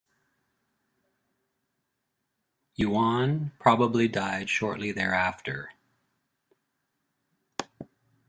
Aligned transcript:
Yuan 2.73 3.51
probably 3.59 4.07
died 4.07 4.49
shortly 4.49 4.91
thereafter. 4.91 5.73